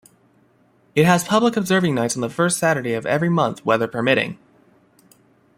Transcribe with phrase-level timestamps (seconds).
[0.95, 4.39] It has public observing nights on the first Saturday of every month, weather permitting.